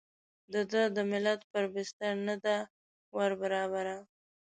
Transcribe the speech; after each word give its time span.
د 0.53 0.55
ده 0.71 0.83
د 0.95 0.97
ملت 1.11 1.41
پر 1.51 1.63
بستر 1.73 2.13
نه 2.27 2.35
ده 2.45 2.57
وربرابره. 3.15 3.97